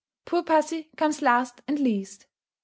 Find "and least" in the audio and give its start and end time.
1.67-2.25